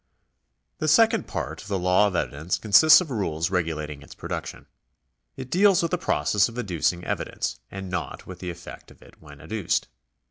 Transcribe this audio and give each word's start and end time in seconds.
The 0.79 0.87
second 0.87 1.27
part 1.27 1.61
of 1.61 1.67
the 1.67 1.77
law 1.77 2.07
of 2.07 2.15
evidence 2.15 2.57
consists 2.57 3.01
of 3.01 3.11
rules 3.11 3.51
regulating 3.51 4.01
its 4.01 4.15
production. 4.15 4.65
It 5.37 5.51
deals 5.51 5.83
with 5.83 5.91
the 5.91 5.97
process 5.99 6.49
of 6.49 6.57
adducing 6.57 7.03
evidence, 7.03 7.59
and 7.69 7.87
not 7.87 8.25
with 8.25 8.39
the 8.39 8.49
effect 8.49 8.89
of 8.89 9.03
it 9.03 9.21
when 9.21 9.39
adduced. 9.39 9.89